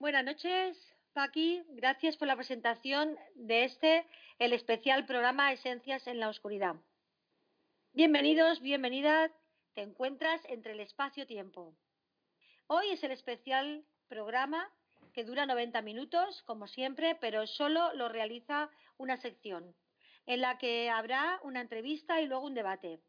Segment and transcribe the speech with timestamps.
[0.00, 0.78] Buenas noches,
[1.12, 1.60] Paqui.
[1.70, 4.06] Gracias por la presentación de este,
[4.38, 6.76] el especial programa Esencias en la Oscuridad.
[7.94, 9.32] Bienvenidos, bienvenidas.
[9.74, 11.74] Te encuentras entre el espacio-tiempo.
[12.68, 14.70] Hoy es el especial programa
[15.12, 19.74] que dura 90 minutos, como siempre, pero solo lo realiza una sección,
[20.26, 23.00] en la que habrá una entrevista y luego un debate.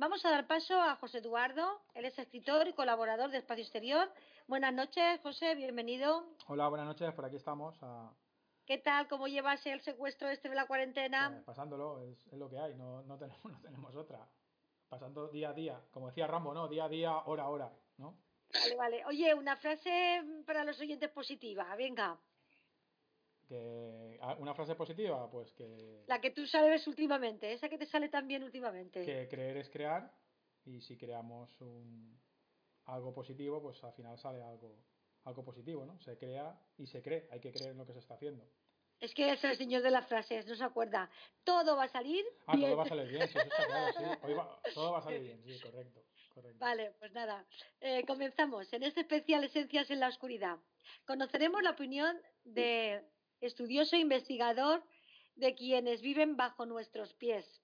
[0.00, 4.10] Vamos a dar paso a José Eduardo, él es escritor y colaborador de Espacio Exterior.
[4.50, 6.26] Buenas noches, José, bienvenido.
[6.48, 7.78] Hola, buenas noches, por aquí estamos.
[8.66, 9.06] ¿Qué tal?
[9.06, 11.30] ¿Cómo llevas el secuestro este de la cuarentena?
[11.30, 14.26] Pues, pasándolo, es, lo que hay, no, no, tenemos, no tenemos otra.
[14.88, 16.66] Pasando día a día, como decía Rambo, ¿no?
[16.66, 18.18] Día a día, hora a hora, ¿no?
[18.52, 19.04] Vale, vale.
[19.06, 22.18] Oye, una frase para los oyentes positiva, venga.
[23.46, 26.02] Que, ah, una frase positiva, pues que...
[26.08, 29.04] La que tú sabes últimamente, esa que te sale tan bien últimamente.
[29.04, 30.12] Que creer es crear
[30.64, 32.18] y si creamos un,
[32.86, 34.76] algo positivo, pues al final sale algo,
[35.24, 35.98] algo positivo, ¿no?
[36.00, 38.44] Se crea y se cree, hay que creer en lo que se está haciendo.
[39.00, 41.10] Es que es el señor de las frases, no se acuerda.
[41.42, 44.74] Todo va a salir ah, todo va a salir bien, sí, eso está claro, sí.
[44.74, 46.02] todo va a salir bien, sí, correcto.
[46.34, 46.58] correcto.
[46.58, 47.46] Vale, pues nada.
[47.80, 48.70] Eh, comenzamos.
[48.72, 50.58] En este especial Esencias en la Oscuridad
[51.06, 53.02] conoceremos la opinión de
[53.40, 54.82] estudioso e investigador
[55.36, 57.59] de quienes viven bajo nuestros pies.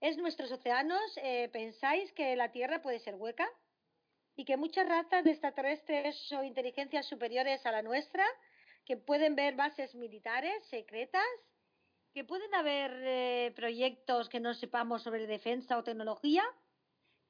[0.00, 1.16] ¿Es nuestros océanos?
[1.16, 3.48] Eh, ¿Pensáis que la Tierra puede ser hueca?
[4.36, 8.24] ¿Y que muchas razas de extraterrestres o inteligencias superiores a la nuestra
[8.84, 11.26] que pueden ver bases militares secretas,
[12.14, 16.44] que pueden haber eh, proyectos que no sepamos sobre defensa o tecnología,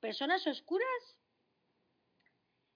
[0.00, 1.16] personas oscuras,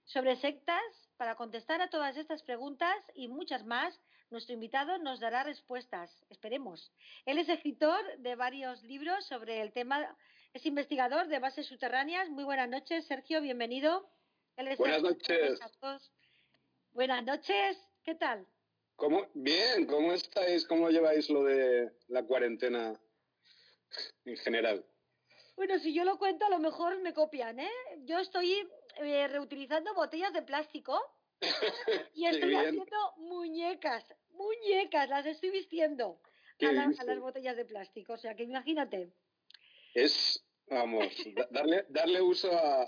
[0.05, 0.81] sobre sectas.
[1.17, 3.97] Para contestar a todas estas preguntas y muchas más,
[4.33, 6.91] nuestro invitado nos dará respuestas, esperemos.
[7.25, 10.17] Él es escritor de varios libros sobre el tema,
[10.53, 12.29] es investigador de bases subterráneas.
[12.29, 14.09] Muy buenas noches, Sergio, bienvenido.
[14.77, 15.59] buenas noches.
[16.93, 18.45] Buenas noches, ¿qué tal?
[18.95, 19.27] ¿Cómo?
[19.35, 20.65] Bien, ¿cómo estáis?
[20.65, 22.99] ¿Cómo lleváis lo de la cuarentena
[24.25, 24.83] en general?
[25.55, 27.71] Bueno, si yo lo cuento, a lo mejor me copian, ¿eh?
[28.05, 28.67] Yo estoy
[28.97, 30.99] eh, reutilizando botellas de plástico
[32.15, 36.19] y estoy haciendo muñecas, muñecas, las estoy vistiendo
[36.61, 38.13] a, las botellas de plástico.
[38.13, 39.11] O sea, que imagínate.
[39.93, 41.05] Es, vamos,
[41.51, 42.83] darle, darle uso a,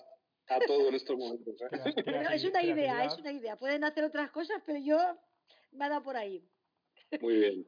[0.47, 1.61] a todo en estos momentos.
[1.61, 2.25] ¿eh?
[2.33, 3.57] es una idea, es una idea.
[3.57, 4.97] Pueden hacer otras cosas, pero yo
[5.71, 6.43] nada por ahí.
[7.21, 7.67] Muy bien.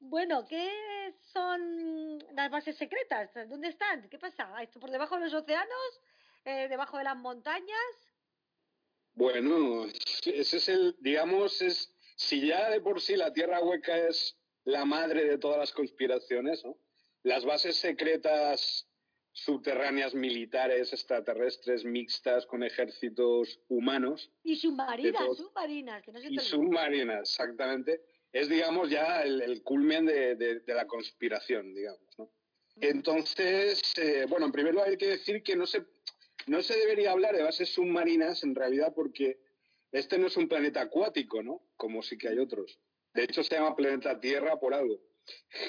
[0.00, 3.30] Bueno, ¿qué son las bases secretas?
[3.48, 4.08] ¿Dónde están?
[4.08, 4.50] ¿Qué pasa?
[4.62, 6.00] ¿Esto por debajo de los océanos?
[6.44, 8.10] Eh, ¿Debajo de las montañas?
[9.12, 9.86] Bueno,
[10.24, 14.84] ese es el, digamos, es si ya de por sí la Tierra hueca es la
[14.84, 16.76] madre de todas las conspiraciones, ¿no?
[17.22, 18.86] Las bases secretas
[19.32, 24.30] subterráneas militares extraterrestres mixtas con ejércitos humanos.
[24.44, 28.02] Y submarinas, submarinas, que no se Y submarinas, exactamente.
[28.32, 32.30] Es, digamos, ya el, culmen de, la conspiración, digamos, ¿no?
[32.82, 35.86] Entonces, eh, bueno, en primer lugar hay que decir que no se,
[36.46, 39.38] no se debería hablar de bases submarinas en realidad porque
[39.92, 41.62] este no es un planeta acuático, ¿no?
[41.76, 42.78] Como sí que hay otros.
[43.12, 45.00] De hecho, se llama planeta Tierra por algo.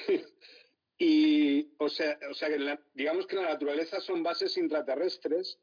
[1.04, 5.58] Y, o sea, o sea que digamos que la naturaleza son bases intraterrestres,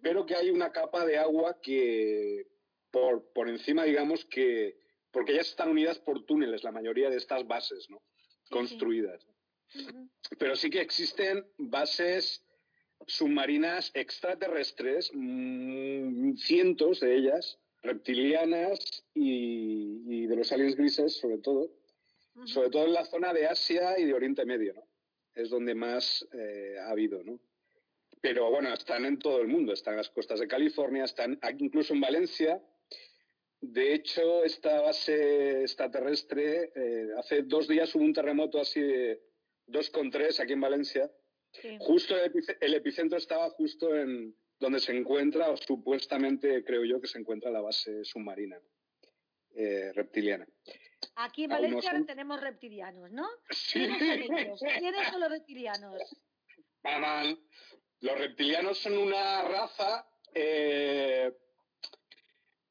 [0.00, 2.46] pero que hay una capa de agua que,
[2.92, 4.78] por, por encima, digamos que,
[5.10, 8.00] porque ellas están unidas por túneles, la mayoría de estas bases, ¿no?
[8.50, 9.26] Construidas.
[10.38, 12.44] Pero sí que existen bases
[13.08, 21.70] submarinas extraterrestres, mm, cientos de ellas, reptilianas y, y, de los aliens grises sobre todo,
[22.44, 24.82] sobre todo en la zona de Asia y de Oriente Medio, ¿no?
[25.34, 27.38] Es donde más eh, ha habido, ¿no?
[28.20, 31.94] Pero bueno, están en todo el mundo, están en las costas de California, están incluso
[31.94, 32.60] en Valencia.
[33.60, 39.22] De hecho, esta base extraterrestre, eh, hace dos días hubo un terremoto así de
[39.68, 41.10] 2,3 aquí en Valencia.
[41.80, 47.18] Justo el, epicentro estaba justo en donde se encuentra, o supuestamente creo yo que se
[47.18, 48.58] encuentra la base submarina.
[49.54, 50.46] Eh, reptiliana.
[51.16, 53.26] Aquí en Valencia ahora tenemos reptilianos, ¿no?
[53.50, 53.88] Sí.
[54.78, 56.00] ¿Quiénes son los reptilianos?
[58.00, 61.32] Los reptilianos son una raza, eh,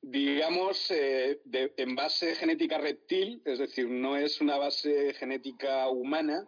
[0.01, 6.47] digamos, eh, en base genética reptil, es decir, no es una base genética humana.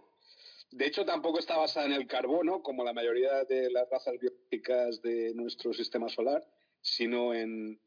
[0.71, 5.01] De hecho, tampoco está basada en el carbono, como la mayoría de las razas biológicas
[5.01, 6.45] de nuestro sistema solar,
[6.81, 7.79] sino en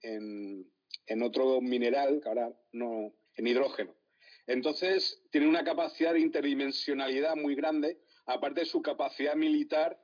[1.07, 3.95] en otro mineral, que ahora no, en hidrógeno.
[4.47, 10.01] Entonces, tiene una capacidad de interdimensionalidad muy grande, aparte de su capacidad militar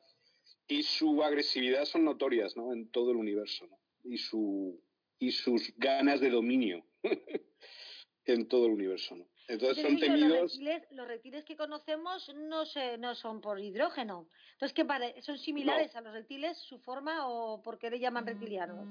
[0.67, 2.73] y su agresividad son notorias ¿no?
[2.73, 3.67] en todo el universo.
[3.67, 3.79] ¿no?
[4.05, 4.81] Y su,
[5.19, 6.85] y sus ganas de dominio
[8.25, 9.17] en todo el universo.
[9.17, 9.27] ¿no?
[9.49, 10.59] Entonces son temidos.
[10.91, 14.29] Los reptiles, que conocemos no, se, no son por hidrógeno.
[14.53, 18.87] Entonces, ¿qué ¿son similares a los reptiles su forma o por qué le llaman reptilianos?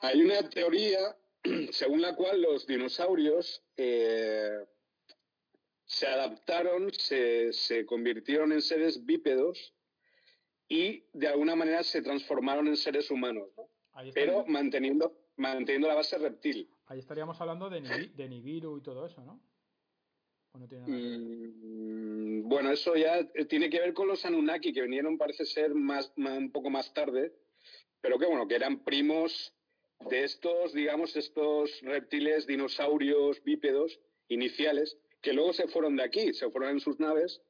[0.00, 1.16] Hay una teoría
[1.70, 4.64] según la cual los dinosaurios eh,
[5.84, 9.72] se adaptaron, se, se convirtieron en seres bípedos
[10.68, 13.68] y de alguna manera se transformaron en seres humanos, ¿no?
[14.12, 16.68] pero manteniendo, manteniendo la base reptil.
[16.86, 17.80] Ahí estaríamos hablando de,
[18.14, 19.40] de Nibiru y todo eso, ¿no?
[20.58, 25.74] Mm, bueno, eso ya eh, tiene que ver con los Anunnaki, que vinieron, parece ser,
[25.74, 27.32] más, un poco más tarde,
[28.00, 29.52] pero que bueno, que eran primos
[30.08, 33.98] de estos, digamos, estos reptiles, dinosaurios, bípedos
[34.28, 37.42] iniciales, que luego se fueron de aquí, se fueron en sus naves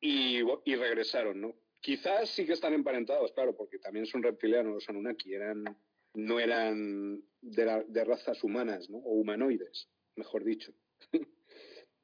[0.00, 1.54] y, y regresaron, ¿no?
[1.80, 5.64] Quizás sí que están emparentados, claro, porque también son reptilianos los Anunnaki, eran,
[6.14, 8.88] no eran de, razas humanas.
[8.90, 10.72] O humanoides, mejor dicho.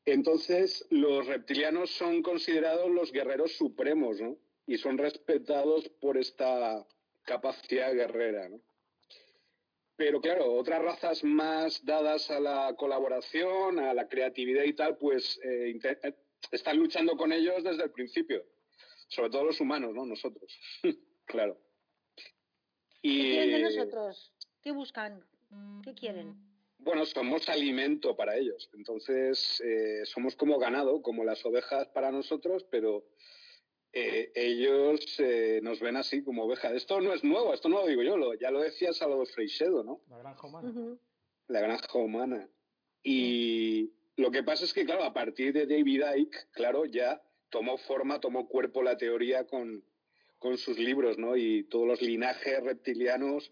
[0.04, 4.36] Entonces, los reptilianos son considerados los guerreros supremos, ¿no?
[4.66, 6.86] Y son respetados por esta
[7.22, 8.60] capacidad guerrera, ¿no?
[9.96, 15.38] Pero claro, otras razas más dadas a la colaboración, a la creatividad y tal, pues
[15.44, 16.14] eh, eh,
[16.50, 18.44] están luchando con ellos desde el principio
[19.10, 20.06] sobre todo los humanos, ¿no?
[20.06, 20.58] Nosotros,
[21.26, 21.58] claro.
[23.02, 24.32] Y, ¿Qué quieren de nosotros?
[24.62, 25.25] ¿Qué buscan?
[25.82, 26.37] ¿Qué quieren?
[26.79, 28.70] Bueno, somos alimento para ellos.
[28.75, 33.05] Entonces, eh, somos como ganado, como las ovejas para nosotros, pero
[33.93, 36.73] eh, ellos eh, nos ven así como ovejas.
[36.73, 39.82] Esto no es nuevo, esto no lo digo yo, lo, ya lo decía Salvador Freixedo,
[39.82, 40.00] ¿no?
[40.08, 40.99] La granja humana.
[41.49, 42.49] La granja humana.
[43.02, 47.79] Y lo que pasa es que, claro, a partir de David Icke, claro, ya tomó
[47.79, 49.85] forma, tomó cuerpo la teoría con,
[50.56, 51.37] sus libros, ¿no?
[51.37, 53.50] Y todos los linajes reptilianos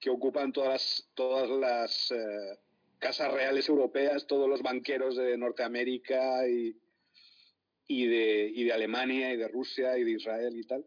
[0.00, 2.58] que ocupan todas las, todas las eh,
[2.98, 6.76] casas reales europeas, todos los banqueros de Norteamérica y,
[7.86, 10.86] y, de, y de Alemania y de Rusia y de Israel y tal,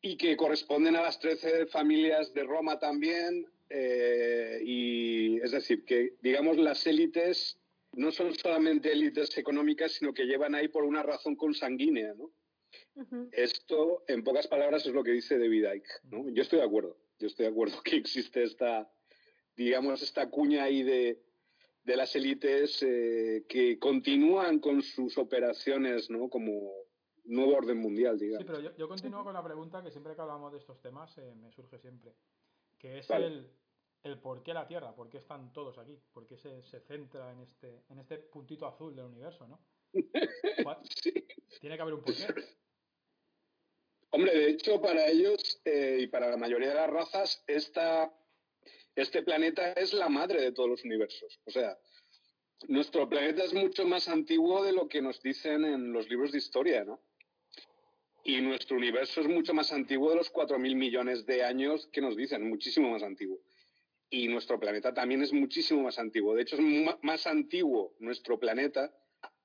[0.00, 6.14] y que corresponden a las 13 familias de Roma también, eh, y es decir, que
[6.22, 7.58] digamos las élites
[7.94, 12.30] no son solamente élites económicas, sino que llevan ahí por una razón consanguínea, ¿no?
[13.32, 16.28] Esto, en pocas palabras, es lo que dice David Icke, ¿no?
[16.30, 18.90] Yo estoy de acuerdo, yo estoy de acuerdo que existe esta,
[19.56, 21.22] digamos, esta cuña ahí de,
[21.84, 26.28] de las élites eh, que continúan con sus operaciones, ¿no?
[26.28, 26.70] Como
[27.24, 28.46] nuevo orden mundial, digamos.
[28.46, 31.34] Sí, pero yo, continúo con la pregunta que siempre que hablamos de estos temas eh,
[31.34, 32.12] me surge siempre,
[32.78, 33.48] que es el
[34.02, 37.40] el por qué la Tierra, por qué están todos aquí, por qué se, centra en
[37.40, 39.60] este, en este puntito azul del universo, ¿no?
[41.60, 42.26] Tiene que haber un porqué.
[44.12, 49.72] Hombre, de hecho, para ellos eh, y para la mayoría de las razas, este planeta
[49.72, 51.40] es la madre de todos los universos.
[51.44, 51.76] O sea,
[52.68, 56.38] nuestro planeta es mucho más antiguo de lo que nos dicen en los libros de
[56.38, 57.00] historia, ¿no?
[58.24, 62.16] Y nuestro universo es mucho más antiguo de los 4.000 millones de años que nos
[62.16, 63.40] dicen, muchísimo más antiguo
[64.12, 66.34] y nuestro planeta también es muchísimo más antiguo.
[66.34, 66.62] De hecho, es
[67.00, 68.94] más antiguo nuestro planeta,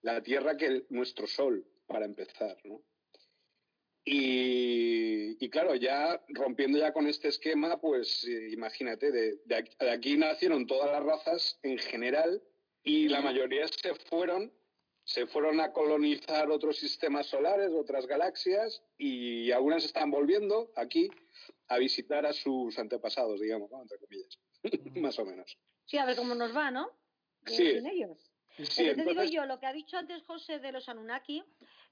[0.02, 2.58] la Tierra, que nuestro Sol, para empezar.
[2.66, 2.82] ¿no?
[4.10, 10.90] Y, claro, ya rompiendo ya con este esquema, pues eh, imagínate, de, aquí, nacieron todas
[10.90, 12.42] las razas en general
[12.84, 14.54] y la mayoría se fueron,
[15.04, 21.10] se fueron a colonizar otros sistemas solares, otras galaxias y algunas están volviendo aquí
[21.68, 24.40] a visitar a sus antepasados, digamos, entre comillas.
[25.02, 25.58] más o menos.
[25.86, 26.92] Sí, a ver cómo nos va, ¿no?
[27.46, 27.74] Sí.
[27.74, 28.32] Sin ellos.
[28.58, 31.44] Sí, te digo yo, lo que ha dicho antes José de los Anunnaki,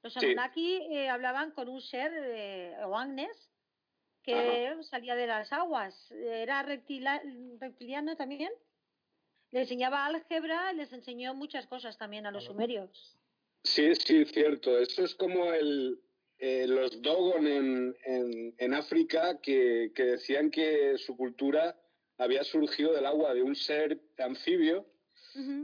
[0.06, 3.36] los Anunnaki eh, hablaban con un ser, eh, o Agnes,
[4.22, 6.12] que salía de las aguas.
[6.12, 8.52] Era reptiliano también.
[9.50, 13.18] Le enseñaba álgebra, les enseñó muchas cosas también a los sumerios.
[13.64, 14.78] Sí, sí, cierto.
[14.78, 16.00] Eso es como el,
[16.38, 17.96] eh, los Dogon en,
[18.60, 21.76] en, África que, que, decían que su cultura
[22.20, 24.86] había surgido del agua de un ser anfibio,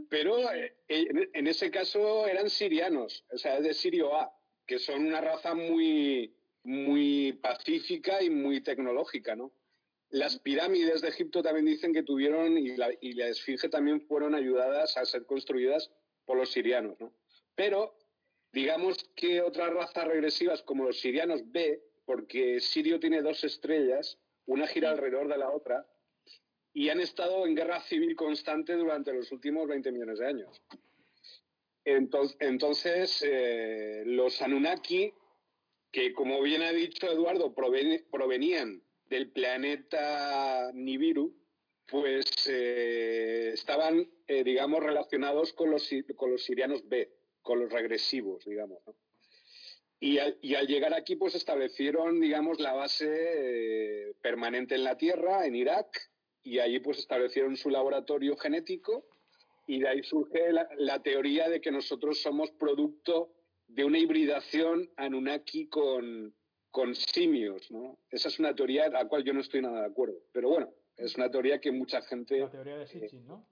[0.09, 4.33] pero eh, en, ese caso eran sirianos, o sea, de Sirio A,
[4.65, 9.51] que son una raza muy, muy pacífica y muy tecnológica, ¿no?
[10.09, 14.35] Las pirámides de Egipto también dicen que tuvieron, y la, y la esfinge también fueron
[14.35, 15.89] ayudadas a ser construidas
[16.25, 17.13] por los sirianos, ¿no?
[17.55, 17.95] Pero
[18.51, 24.67] digamos que otras razas regresivas como los sirianos B, porque Sirio tiene dos estrellas, una
[24.67, 25.87] gira alrededor de la otra,
[26.73, 30.61] y han estado en guerra civil constante durante los últimos 20 millones de años.
[31.83, 35.13] Entonces, eh, los Anunnaki,
[35.91, 41.35] que como bien ha dicho Eduardo, provenían del planeta Nibiru,
[41.87, 47.11] pues eh, estaban, eh, digamos, relacionados con los, con los sirianos B,
[47.41, 48.79] con los regresivos, digamos.
[49.99, 56.10] Y, al, llegar aquí, pues establecieron, digamos, la base permanente en la Tierra, en Irak,
[56.43, 59.05] y allí pues establecieron su laboratorio genético,
[59.67, 63.31] y de ahí surge la, teoría de que nosotros somos producto
[63.67, 66.35] de una hibridación Anunnaki con,
[66.71, 67.97] con simios, ¿no?
[68.09, 70.17] Esa es una teoría a la cual yo no estoy nada de acuerdo.
[70.33, 72.39] Pero bueno, es una teoría que mucha gente...
[72.39, 73.47] La teoría de Sitchin, ¿no?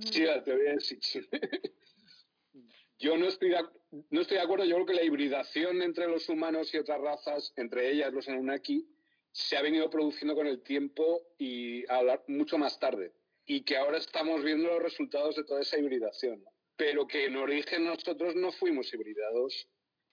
[0.00, 1.26] Sí, la teoría de Sitchin.
[2.98, 3.64] yo no estoy, de,
[4.10, 7.52] no estoy de acuerdo, yo creo que la hibridación entre los humanos y otras razas,
[7.56, 8.86] entre ellas los Anunnaki,
[9.32, 13.12] se ha venido produciendo con el tiempo y hablar mucho más tarde.
[13.46, 16.44] Y que ahora estamos viendo los resultados de toda esa hibridación.
[16.76, 19.68] Pero que en origen nosotros no fuimos hibridados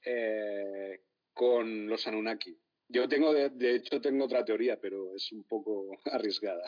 [0.05, 1.01] eh,
[1.33, 2.57] con los Anunnaki.
[2.87, 6.63] Yo tengo, de, hecho, tengo otra teoría, pero es un poco arriesgada.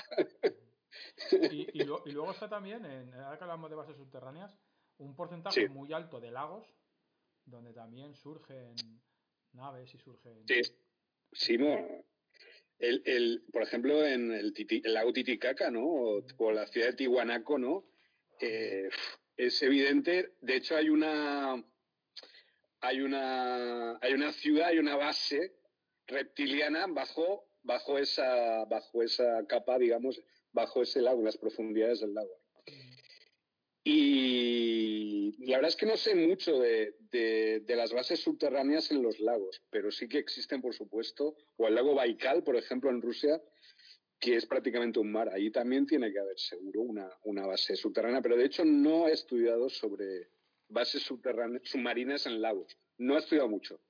[1.51, 4.55] Y, luego está también, en, ahora que hablamos de bases subterráneas,
[4.97, 6.67] un porcentaje muy alto de lagos,
[7.45, 8.75] donde también surgen
[9.53, 10.45] naves y surgen...
[10.47, 10.61] Sí,
[11.31, 11.57] sí
[12.81, 14.53] el, el, por ejemplo, en el,
[14.85, 15.85] lago Titicaca, ¿no?
[15.85, 17.85] O, la ciudad de Tihuanaco, ¿no?
[18.39, 18.89] Eh,
[19.37, 21.63] es evidente, de hecho hay una,
[22.81, 25.53] hay una, hay una ciudad, hay una base
[26.07, 30.19] reptiliana bajo, bajo, esa, bajo esa capa, digamos,
[30.51, 32.40] bajo ese lago, las profundidades del lago.
[33.83, 39.19] Y la verdad es que no sé mucho de, de, las bases subterráneas en los
[39.19, 43.41] lagos, pero sí que existen, por supuesto, o el lago Baikal, por ejemplo, en Rusia,
[44.19, 45.29] que es prácticamente un mar.
[45.29, 49.13] Allí también tiene que haber seguro una, una base subterránea, pero de hecho no he
[49.13, 50.29] estudiado sobre
[50.67, 52.77] bases subterráneas, submarinas en lagos.
[52.97, 53.81] No he estudiado mucho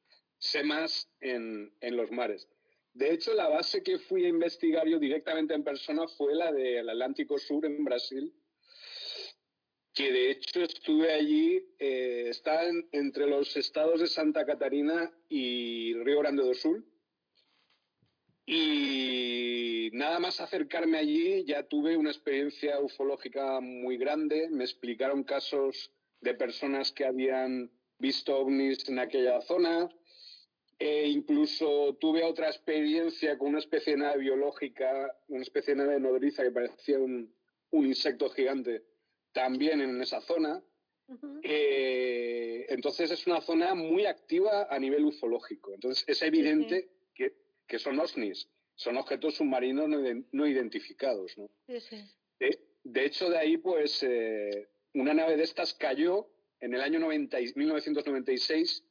[0.42, 2.50] sé más en, los mares.
[2.94, 6.90] De hecho, la base que fui a investigar yo directamente en persona fue la del
[6.90, 8.34] Atlántico Sur en Brasil,
[10.02, 16.22] que de hecho estuve allí, eh, está entre los estados de Santa Catarina y Río
[16.22, 16.84] Grande do Sul.
[18.48, 24.50] Y nada más acercarme allí ya tuve una experiencia ufológica muy grande.
[24.50, 29.88] Me explicaron casos de personas que habían visto ovnis en aquella zona,
[30.80, 36.00] e incluso tuve otra experiencia con una especie de nave biológica, una especie de nave
[36.00, 37.32] nodriza que parecía un,
[37.72, 38.84] insecto gigante,
[39.34, 40.64] también en esa zona.
[41.44, 45.74] Eh, entonces es una zona muy activa a nivel ufológico.
[45.74, 47.34] Entonces es evidente Que,
[47.68, 49.90] que, son OSNIs, son objetos submarinos
[50.32, 51.38] no, identificados.
[51.38, 51.50] ¿no?
[52.84, 56.30] de, hecho, de ahí, pues, eh, una nave de estas cayó
[56.62, 58.86] en el año 90, 1996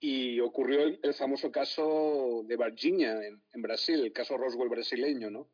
[0.00, 5.48] y ocurrió el, famoso caso de Virginia en, Brasil, el caso Roswell brasileño, ¿no?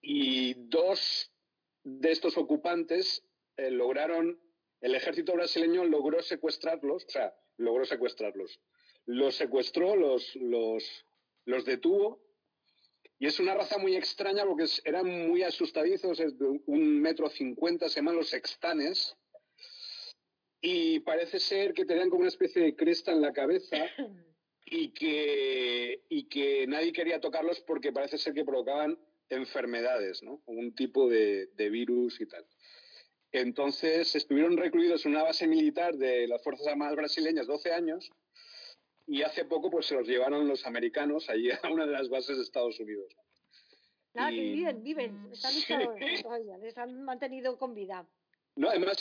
[0.00, 1.30] Y dos
[1.84, 3.24] de estos ocupantes
[3.66, 4.40] eh, lograron,
[4.80, 8.60] el ejército brasileño logró secuestrarlos, o sea, logró secuestrarlos.
[9.06, 10.84] Los secuestró, los, los,
[11.44, 12.20] los detuvo
[13.18, 17.88] y es una raza muy extraña porque eran muy asustadizos, es de un metro cincuenta,
[17.88, 19.16] se llaman los sextanes,
[20.60, 23.76] y parece ser que tenían como una especie de cresta en la cabeza
[24.64, 30.40] y que, y que nadie quería tocarlos porque parece ser que provocaban enfermedades, ¿no?
[30.46, 32.44] Un tipo de, virus y tal.
[33.32, 38.10] Entonces estuvieron recluidos en una base militar de las Fuerzas Armadas brasileñas 12 años
[39.06, 42.36] y hace poco pues se los llevaron los americanos allí a una de las bases
[42.36, 43.14] de Estados Unidos.
[44.14, 45.54] Nada, que viven, viven, están
[46.60, 48.06] les han mantenido con vida.
[48.56, 48.98] No, además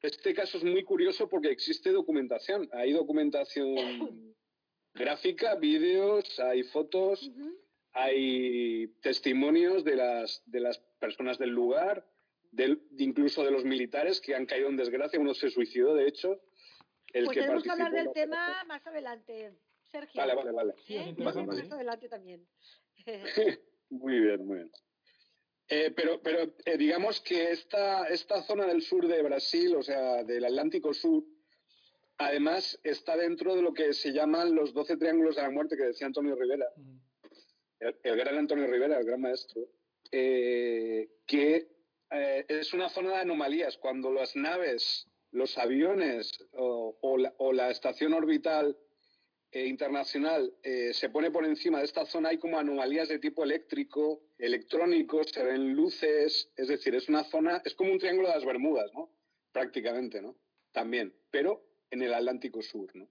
[0.00, 2.70] este caso es muy curioso porque existe documentación.
[2.72, 4.34] Hay documentación
[4.94, 7.30] gráfica, vídeos, hay fotos,
[7.92, 12.06] hay testimonios de las, de las personas del lugar,
[12.98, 15.20] incluso de los militares que han caído en desgracia.
[15.20, 16.40] Uno se suicidó, de hecho.
[17.12, 19.52] El pues tenemos que hablar del tema más adelante,
[19.84, 20.20] Sergio.
[20.20, 20.74] Vale, vale, vale.
[20.88, 21.14] ¿Eh?
[21.18, 22.46] Más adelante también.
[23.90, 24.70] muy bien, muy bien.
[25.68, 30.22] Eh, pero pero eh, digamos que esta, esta zona del sur de Brasil, o sea,
[30.22, 31.24] del Atlántico Sur,
[32.18, 35.84] además está dentro de lo que se llaman los 12 triángulos de la muerte que
[35.84, 36.98] decía Antonio Rivera, mm.
[37.80, 39.62] el, gran Antonio Rivera, el gran maestro,
[40.12, 41.73] eh, que
[42.14, 43.76] es una zona de anomalías.
[43.78, 48.76] Cuando las naves, los aviones o, la, o la estación orbital
[49.50, 53.44] eh, internacional eh, se pone por encima de esta zona, hay como anomalías de tipo
[53.44, 58.34] eléctrico, electrónico, se ven luces, es decir, es una zona, es como un triángulo de
[58.34, 59.10] las Bermudas, ¿no?
[59.52, 60.34] Prácticamente, ¿no?
[60.72, 63.08] También, pero en el Atlántico Sur, ¿no?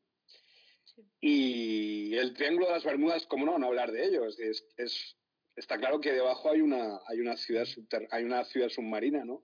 [1.21, 3.57] Y el Triángulo de las Bermudas, ¿cómo no?
[3.57, 4.25] No hablar de ello.
[4.27, 5.15] Es,
[5.55, 7.67] está claro que debajo hay una, hay una ciudad
[8.11, 9.43] hay una ciudad submarina, ¿no?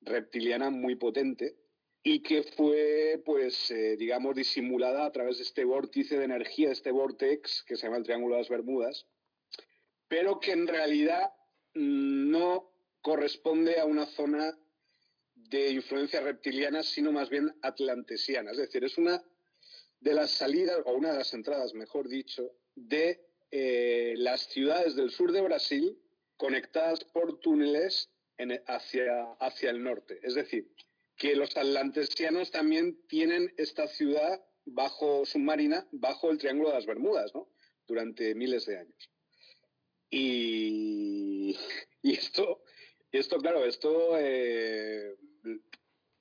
[0.00, 1.56] Reptiliana muy potente
[2.02, 6.90] y que fue, pues, eh, digamos, disimulada a través de este vórtice de energía, este
[6.92, 9.06] vortex que se llama el Triángulo de las Bermudas,
[10.08, 11.32] pero que en realidad
[11.74, 14.58] no corresponde a una zona
[15.34, 18.52] de influencia reptiliana, sino más bien atlantesiana.
[18.52, 19.22] Es decir, es una
[20.00, 25.10] de las salidas, o una de las entradas, mejor dicho, de eh, las ciudades del
[25.10, 25.98] sur de Brasil
[26.36, 28.10] conectadas por túneles
[28.66, 30.20] hacia, hacia el norte.
[30.22, 30.72] Es decir,
[31.16, 37.34] que los atlantesianos también tienen esta ciudad bajo submarina, bajo el Triángulo de las Bermudas,
[37.34, 37.48] ¿no?
[37.86, 39.10] Durante miles de años.
[40.10, 41.56] Y,
[42.02, 42.62] esto,
[43.12, 45.14] esto, claro, esto eh,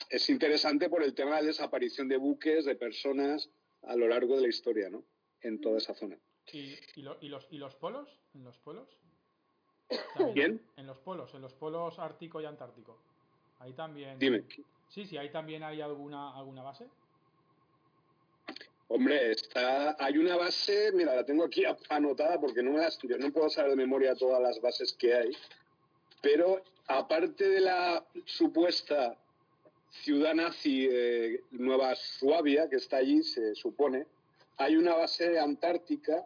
[0.09, 3.49] es interesante por el tema de la desaparición de buques, de personas
[3.83, 5.05] a lo largo de la historia, ¿no?
[5.41, 6.19] En toda esa zona.
[6.53, 8.09] ¿Y, los, ¿Y los polos?
[8.33, 8.87] ¿En los polos?
[10.33, 10.61] ¿Bien?
[10.77, 12.97] En los polos, en los polos ártico y antártico.
[13.59, 14.17] Ahí también.
[14.19, 14.43] Dime.
[14.89, 16.87] Sí, sí, ahí también hay alguna, alguna base.
[18.87, 23.19] Hombre, está, hay una base, mira, la tengo aquí anotada porque no me la estudio,
[23.19, 25.31] no puedo saber de memoria todas las bases que hay,
[26.23, 29.15] pero aparte de la supuesta
[29.91, 34.07] ciudad nazi de Nueva Suabia, que está allí, se supone,
[34.59, 36.25] hay una base antártica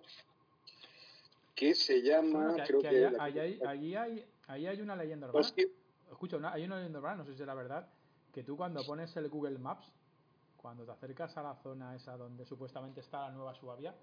[1.56, 3.12] que se llama, creo que...
[3.20, 5.54] allí, hay, hay una leyenda urbana.
[5.56, 5.70] Pues
[6.12, 7.88] Escucha, hay una leyenda urbana, no sé si es la verdad,
[8.34, 9.86] que tú cuando pones el Google Maps,
[10.58, 13.94] cuando te acercas a la zona esa donde supuestamente está la nueva Suabia,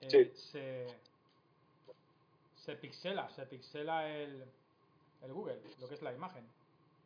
[0.00, 0.86] eh, se,
[2.56, 4.44] se pixela, se pixela el,
[5.22, 6.44] el Google, lo que es la imagen.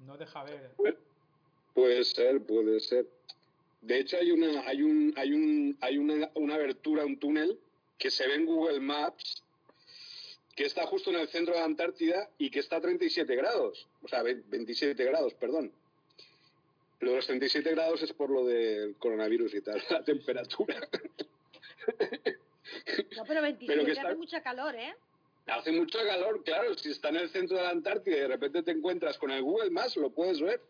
[0.01, 0.75] No deja ver.
[1.73, 3.07] Puede ser, puede ser.
[3.83, 7.59] De hecho, hay una, hay un, hay un, hay una, una abertura, un túnel
[7.99, 9.43] que se ve en Google Maps
[10.55, 13.89] que está justo en el centro de la Antártida y que está a 37 grados,
[14.03, 15.73] o sea, 27 grados, perdón.
[17.01, 20.77] Lo de los 37 grados es por lo del coronavirus y tal, la temperatura.
[23.17, 24.95] No, pero 27 hace mucha calor, ¿eh?
[25.47, 26.75] Hace mucho calor, claro.
[26.79, 29.43] Si está en el centro de la Antártida y de repente te encuentras con el
[29.43, 30.61] Google Maps, lo puedes ver.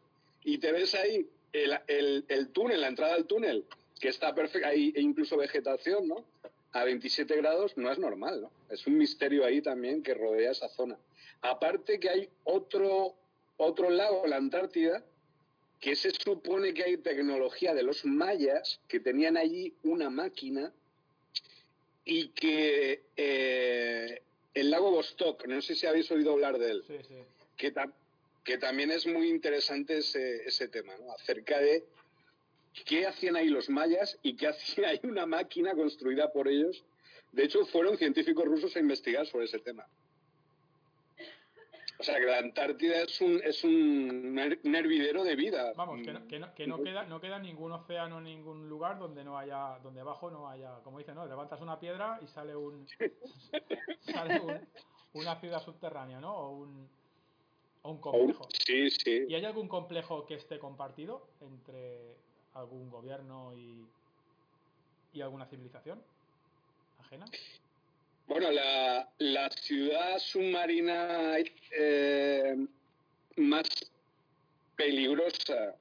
[0.44, 3.64] Y te ves ahí el, el, túnel, la entrada al túnel,
[4.00, 6.24] que está perfecta, hay incluso vegetación, ¿no?
[6.72, 8.50] A 27 grados no es normal, ¿no?
[8.70, 10.96] Es un misterio ahí también que rodea esa zona.
[11.42, 13.14] Aparte que hay otro,
[13.58, 15.04] otro lago, la Antártida,
[15.80, 20.72] que se supone que hay tecnología de los mayas que tenían allí una máquina
[22.04, 24.22] y que eh,
[24.54, 26.84] el lago Vostok, no sé si habéis oído hablar de él,
[27.56, 27.72] Que,
[28.44, 31.12] que, también es muy interesante ese, ese tema, ¿no?
[31.12, 31.84] acerca de
[32.86, 36.84] qué hacían ahí los mayas y qué hacía ahí una máquina construida por ellos.
[37.32, 39.86] De hecho, fueron científicos rusos a investigar sobre ese tema.
[42.02, 45.72] O sea, que la Antártida es un, es un hervidero de vida.
[45.76, 49.22] Vamos, que, no, que, no, que no, queda, no queda ningún océano, ningún lugar donde
[49.22, 51.26] no haya, donde abajo no haya, como dicen, ¿no?
[51.26, 52.88] Levantas una piedra y sale un,
[54.00, 54.42] sale
[55.12, 56.34] una ciudad subterránea, ¿no?
[56.34, 56.90] O un,
[57.82, 58.48] o un complejo.
[58.66, 59.24] Sí, sí.
[59.28, 62.16] ¿Y hay algún complejo que esté compartido entre
[62.54, 63.86] algún gobierno y,
[65.12, 66.02] y alguna civilización
[66.98, 67.26] ajena?
[68.26, 71.36] Bueno, la, la ciudad submarina
[71.76, 72.56] eh,
[73.36, 73.68] más
[74.76, 75.76] peligrosa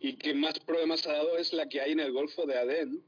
[0.00, 3.02] y que más problemas ha dado es la que hay en el Golfo de Adén,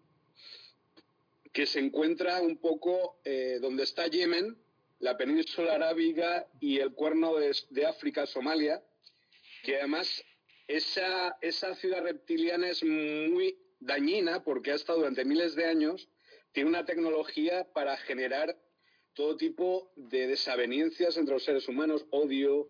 [1.52, 4.56] que se encuentra un poco eh, donde está Yemen,
[4.98, 8.82] la península arábiga y el cuerno de, África, Somalia,
[9.62, 10.24] que además
[10.68, 16.08] esa, esa ciudad reptiliana es muy dañina porque ha estado durante miles de años
[16.52, 18.56] tiene una tecnología para generar
[19.12, 22.68] todo tipo de desavenencias entre los seres humanos, odio.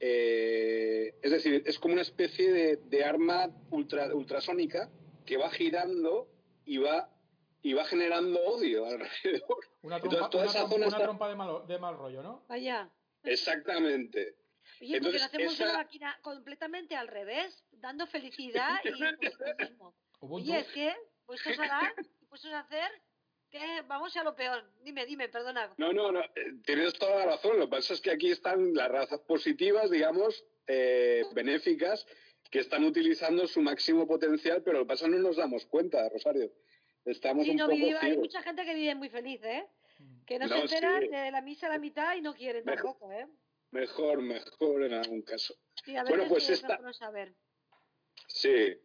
[0.00, 4.90] Eh, es decir, es como una especie de, arma ultra, ultrasónica
[5.26, 6.26] que va girando
[6.64, 7.10] y va
[7.62, 9.58] y va generando odio alrededor.
[9.82, 12.44] Una trompa, de, mal, rollo, ¿no?
[12.48, 12.90] Vaya.
[13.22, 14.36] Exactamente.
[14.80, 19.94] Oye, Entonces, hacemos una máquina completamente al revés, dando felicidad y positivismo.
[20.20, 20.94] Oye, es que
[21.26, 21.94] puestos a dar,
[22.28, 22.90] puestos a hacer
[23.50, 23.82] ¿Qué?
[23.86, 24.62] Vamos a lo peor.
[24.82, 25.72] Dime, dime, perdona.
[25.78, 26.20] No, no, no.
[26.20, 27.58] Eh, tienes toda la razón.
[27.58, 32.06] Lo que pasa es que aquí están las razas positivas, digamos, eh, benéficas,
[32.50, 35.64] que están utilizando su máximo potencial, pero lo que pasa es que no nos damos
[35.66, 36.50] cuenta, Rosario.
[37.04, 39.66] Estamos un poco Hay mucha gente que vive muy feliz, ¿eh?
[40.26, 43.26] Que no, se enteran de la misa a la mitad y no quieren tampoco, ¿eh?
[43.70, 45.54] Mejor, mejor en algún caso.
[45.84, 46.78] Sí, a bueno, pues esta...
[46.92, 47.34] saber.
[48.26, 48.76] Sí,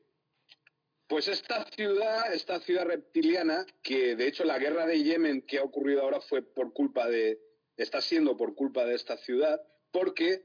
[1.07, 5.63] pues esta ciudad, esta ciudad reptiliana, que de hecho la guerra de Yemen que ha
[5.63, 7.39] ocurrido ahora fue por culpa de,
[7.77, 10.43] está siendo por culpa de esta ciudad, porque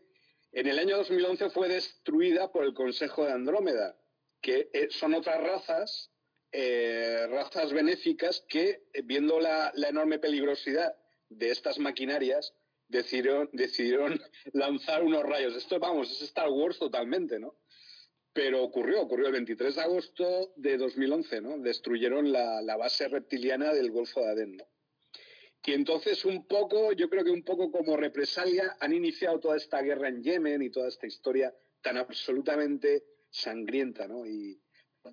[0.53, 3.97] en el año 2011 fue destruida por el Consejo de Andrómeda,
[4.41, 6.11] que eh, son otras razas,
[6.53, 10.95] eh, razas benéficas que, eh, viendo la, enorme peligrosidad
[11.29, 12.55] de estas maquinarias,
[12.89, 14.21] decidieron, decidieron
[14.53, 15.57] lanzar unos rayos.
[15.57, 17.57] Esto, vamos, es Star Wars totalmente, ¿no?
[18.33, 21.59] Pero ocurrió, ocurrió el 23 de agosto de 2011, ¿no?
[21.59, 24.65] Destruyeron la, la base reptiliana del Golfo de Adén, ¿no?
[25.69, 29.83] Y entonces un poco, yo creo que un poco como represalia han iniciado toda esta
[29.83, 34.25] guerra en Yemen y toda esta historia tan absolutamente sangrienta, ¿no?
[34.25, 34.59] Y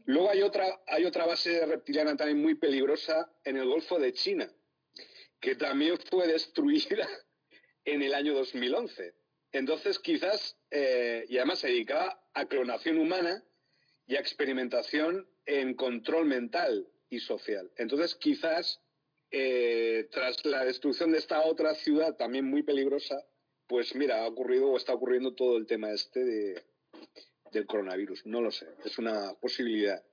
[0.05, 4.49] luego hay otra, hay otra base reptiliana también muy peligrosa en el Golfo de China,
[5.39, 7.07] que también fue destruida
[7.85, 9.13] en el año 2011.
[9.51, 13.43] Entonces quizás, eh, y además se dedicaba a clonación humana
[14.05, 17.71] y a experimentación en control mental y social.
[17.77, 18.81] Entonces quizás
[19.31, 23.23] eh, tras la destrucción de esta otra ciudad también muy peligrosa,
[23.67, 26.63] pues mira, ha ocurrido o está ocurriendo todo el tema este de,
[27.51, 28.25] del coronavirus.
[28.25, 30.03] No lo sé, es una posibilidad.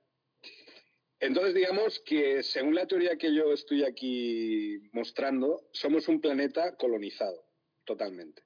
[1.19, 7.45] Entonces, digamos que según la teoría que yo estoy aquí mostrando, somos un planeta colonizado,
[7.85, 8.43] totalmente.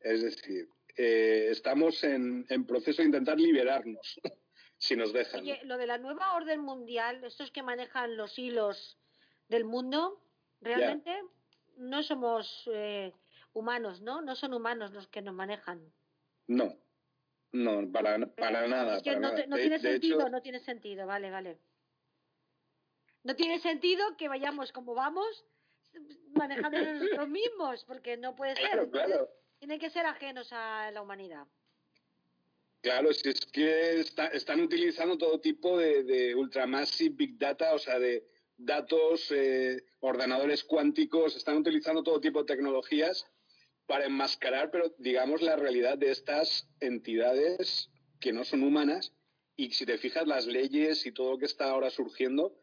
[0.00, 4.20] Es decir, eh, estamos en, proceso de intentar liberarnos,
[4.76, 5.42] si nos dejan.
[5.42, 8.98] Oye, lo de la nueva orden mundial, estos que manejan los hilos
[9.48, 10.20] del mundo,
[10.60, 11.16] realmente
[11.76, 13.12] no somos eh,
[13.52, 14.20] humanos, ¿no?
[14.20, 15.92] No son humanos los que nos manejan.
[16.46, 16.76] No,
[17.54, 18.96] no, para, para nada.
[18.96, 21.58] no, tiene sentido, no tiene sentido, vale, vale.
[23.22, 25.44] No tiene sentido que vayamos como vamos
[26.32, 28.90] manejando nosotros mismos, porque no puede ser.
[28.90, 29.30] Claro.
[29.58, 31.46] Tienen que ser ajenos a la humanidad.
[32.82, 37.98] Claro, si es que están utilizando todo tipo de, de ultramassive big data, o sea,
[37.98, 43.26] de, datos, eh, ordenadores cuánticos, están utilizando todo tipo de tecnologías
[43.86, 49.12] para enmascarar, pero digamos, la realidad de estas entidades que no son humanas.
[49.56, 52.56] Y si te fijas, las leyes y todo lo que está ahora surgiendo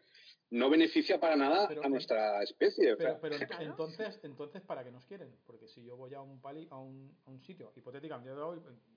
[0.49, 2.97] no beneficia para nada a nuestra especie.
[2.97, 3.17] Pero,
[3.59, 5.33] entonces, entonces, ¿para qué nos quieren?
[5.45, 8.31] Porque si yo voy a un, pali, a un, a un sitio, hipotéticamente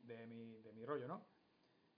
[0.02, 1.24] de mi, de mi rollo, ¿no?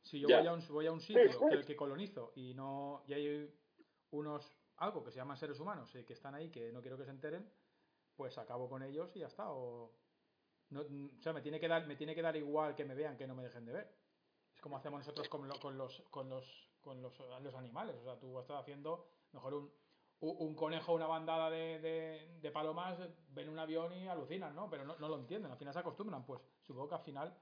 [0.02, 3.14] Si yo voy a, un, voy a un sitio que, que colonizo y no y
[3.14, 3.50] hay
[4.10, 7.04] unos algo que se llaman seres humanos y que están ahí, que no quiero que
[7.04, 7.50] se enteren,
[8.14, 9.50] pues acabo con ellos y ya está.
[9.50, 9.90] O,
[10.70, 13.16] no, o sea, me tiene, que dar, me tiene que dar igual que me vean
[13.16, 13.96] que no me dejen de ver.
[14.54, 17.96] Es como hacemos nosotros con, con, los, con, los, con los, los, animales.
[17.96, 19.72] O sea, tú estás haciendo mejor un,
[20.20, 22.98] un conejo, una bandada de, de, palomas,
[23.28, 24.68] ven un avión y alucinan, ¿no?
[24.70, 26.24] Pero no, no, lo entienden, al final se acostumbran.
[26.24, 27.38] Pues supongo que al final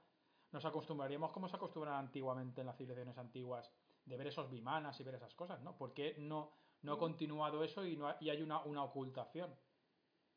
[0.51, 3.71] nos acostumbraríamos como se acostumbran antiguamente en las civilizaciones antiguas,
[4.05, 5.77] de ver esos bimanas y ver esas cosas, ¿no?
[5.77, 6.51] ¿Por qué no
[6.85, 9.53] no ha continuado eso y, no y hay una, una, ocultación.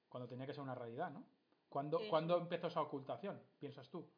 [0.09, 1.25] Cuando tenía que ser una realidad, ¿no?
[1.69, 4.11] ¿Cuándo, empezó esa ocultación, piensas tú?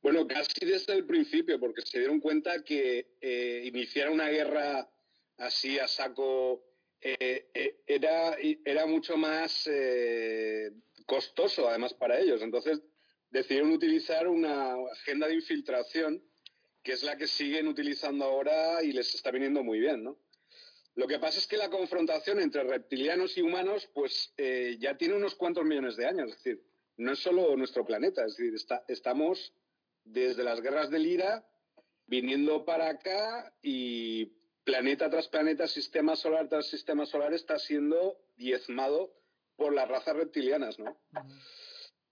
[0.00, 4.88] Bueno, casi desde el principio, porque se dieron cuenta que eh, iniciar una guerra
[5.38, 6.62] así a saco
[7.06, 10.70] eh, eh, era, era mucho más eh,
[11.04, 12.40] costoso, además, para ellos.
[12.40, 12.82] Entonces
[13.30, 16.22] decidieron utilizar una agenda de infiltración
[16.82, 20.18] que es la que siguen utilizando ahora y les está viniendo muy bien, ¿no?
[20.96, 25.14] Lo que pasa es que la confrontación entre reptilianos y humanos, pues eh, ya tiene
[25.14, 26.30] unos cuantos millones de años.
[26.30, 26.62] Es decir,
[26.96, 28.54] no es solo nuestro planeta, es decir,
[28.86, 29.52] estamos
[30.04, 31.44] desde las guerras del IRA
[32.06, 34.26] viniendo para acá y
[34.62, 39.12] planeta tras planeta, sistema solar tras sistema solar está siendo diezmado
[39.56, 40.96] por las razas reptilianas, ¿no?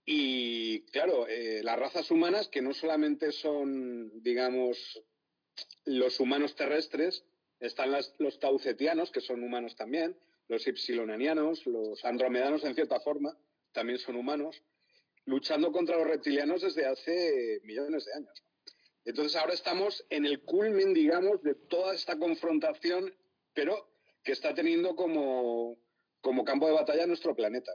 [0.05, 5.01] Y claro, eh, las razas humanas, que no solamente son, digamos,
[5.85, 7.25] los humanos terrestres,
[7.63, 10.17] están los taucetianos, que son humanos también,
[10.49, 13.37] los ypsilonanianos, los andromedanos en cierta forma,
[13.73, 14.63] también son humanos,
[15.25, 18.43] luchando contra los reptilianos desde hace millones de años.
[19.05, 23.15] Entonces ahora estamos en el culmen, digamos, de toda esta confrontación,
[23.55, 23.89] pero
[24.25, 25.79] que está teniendo como,
[26.21, 27.73] como campo de batalla nuestro planeta.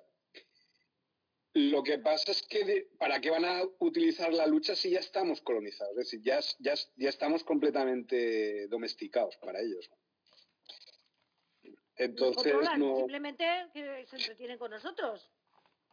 [1.54, 5.42] Lo que pasa es que ¿para qué van a utilizar la lucha si ya estamos
[5.42, 5.92] colonizados?
[5.98, 9.90] Es decir, ya, ya, ya estamos completamente domesticados para ellos.
[11.96, 12.98] Entonces, no...
[12.98, 15.32] simplemente que se entretienen con nosotros.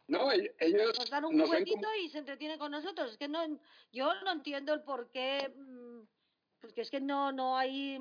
[0.07, 3.11] No, ellos nos dan un juguetito y se entretienen con nosotros.
[3.11, 3.43] Es que no,
[3.91, 6.01] yo no entiendo el por qué, mm,
[6.61, 7.99] porque es que no, no hay.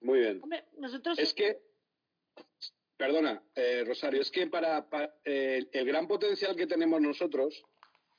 [0.00, 0.40] Muy bien.
[0.78, 1.18] nosotros.
[1.18, 1.60] Es que
[2.96, 4.88] Perdona, eh, Rosario, es que para,
[5.24, 7.62] eh, el gran potencial que tenemos nosotros,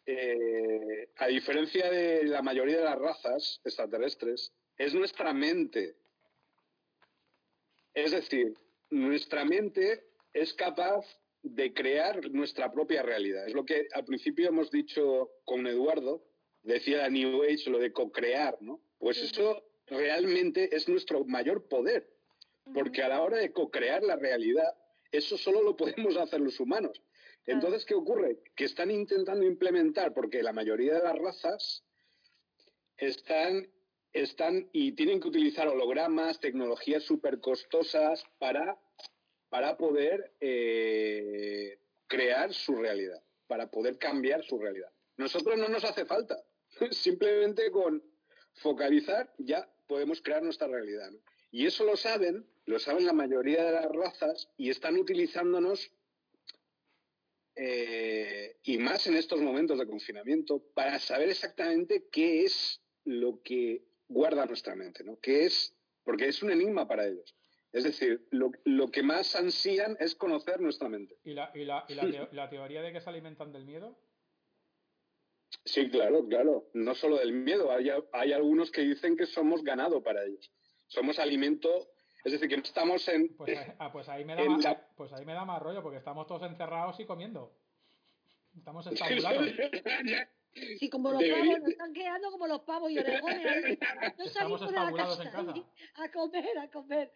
[0.06, 5.96] eh, a diferencia de la mayoría de las razas extraterrestres, es nuestra mente.
[7.94, 8.54] Es decir,
[8.92, 11.06] nuestra mente es capaz
[11.42, 13.48] de crear nuestra propia realidad.
[13.48, 16.24] Es lo que al principio hemos dicho con Eduardo,
[16.62, 18.80] decía New Age, lo de co-crear, ¿no?
[19.00, 22.08] Pues eso realmente es nuestro mayor poder,
[22.74, 24.76] porque a la hora de co-crear la realidad,
[25.12, 27.02] eso solo lo podemos hacer los humanos.
[27.46, 28.40] Entonces, ¿qué ocurre?
[28.56, 31.84] Que están intentando implementar, porque la mayoría de las razas
[32.98, 33.68] están,
[34.12, 38.78] están y tienen que utilizar hologramas, tecnologías súper costosas para,
[39.50, 44.92] para poder eh, crear su realidad, para poder cambiar su realidad.
[45.16, 46.38] Nosotros no nos hace falta.
[46.92, 48.04] Simplemente con
[48.56, 51.12] focalizar ya podemos crear nuestra realidad.
[51.52, 55.90] Y eso lo saben, lo saben la mayoría de las razas y están utilizándonos
[57.56, 63.86] eh, y más en estos momentos de confinamiento para saber exactamente qué es lo que
[64.10, 65.18] guarda nuestra mente, ¿no?
[65.20, 65.74] ¿Qué es?
[66.04, 67.36] Porque es un enigma para ellos.
[67.72, 71.18] Es decir, lo, que más ansían es conocer nuestra mente.
[71.24, 71.52] ¿Y, la,
[72.34, 73.98] la teoría de que se alimentan del miedo?
[75.64, 76.70] Sí, claro, claro.
[76.74, 77.72] No solo del miedo.
[77.72, 80.52] Hay, hay algunos que dicen que somos ganado para ellos.
[80.88, 81.90] Somos alimento.
[82.28, 83.30] Es decir, que no estamos en.
[83.38, 86.28] Pues, ah, pues, ahí me da más, pues ahí me da más rollo, porque estamos
[86.28, 87.54] todos encerrados y comiendo.
[88.58, 89.48] Estamos estabulados.
[90.78, 93.80] Sí, como los pavos, nos están quedando como los pavos y oregones.
[94.18, 95.54] No Estamos estabulados en casa.
[95.94, 97.12] A comer, a comer.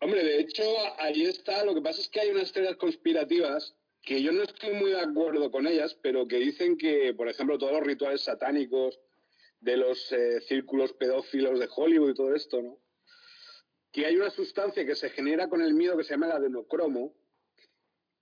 [0.00, 0.62] Hombre, de hecho,
[0.96, 1.62] ahí está.
[1.62, 5.00] Lo que pasa es que hay unas teorías conspirativas que yo no estoy muy de
[5.00, 8.98] acuerdo con ellas, pero que dicen que, por ejemplo, todos los rituales satánicos
[9.60, 12.83] de los eh, círculos pedófilos de Hollywood y todo esto, ¿no?
[13.94, 17.14] Que hay una sustancia que se genera con el miedo que se llama la adenocromo,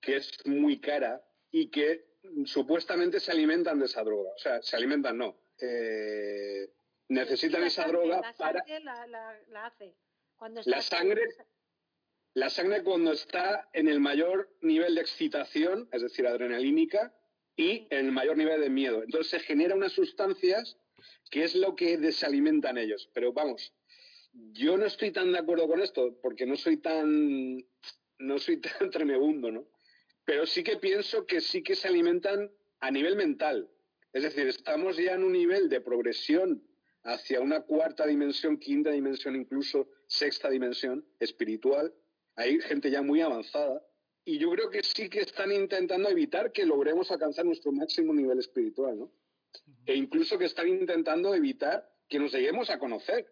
[0.03, 2.13] que es muy cara y que
[2.45, 4.33] supuestamente se alimentan de esa droga.
[4.37, 5.35] O sea, se alimentan, no.
[5.59, 6.71] Eh,
[7.09, 8.63] necesitan esa droga la para.
[8.83, 9.95] La, la, la hace.
[10.37, 11.23] Cuando la sangre,
[12.35, 17.15] la sangre cuando está en el mayor nivel de excitación, es decir, adrenalínica,
[17.57, 19.03] y en el mayor nivel de miedo.
[19.03, 20.77] Entonces se genera unas sustancias
[21.31, 23.09] que es lo que desalimentan ellos.
[23.15, 23.73] Pero vamos,
[24.33, 27.59] yo no estoy tan de acuerdo con esto, porque no soy tan,
[28.19, 29.67] no soy tan tremebundo, ¿no?
[30.25, 33.69] Pero sí que pienso que sí que se alimentan a nivel mental.
[34.13, 36.63] Es decir, estamos ya en un nivel de progresión
[37.05, 41.93] hacia una cuarta dimensión, quinta dimensión, incluso sexta dimensión espiritual,
[42.37, 43.85] hay gente ya muy avanzada
[44.25, 48.39] y yo creo que sí que están intentando evitar que logremos alcanzar nuestro máximo nivel
[48.39, 49.13] espiritual, ¿no?
[49.85, 53.27] E incluso que están intentando evitar que nos lleguemos a conocer,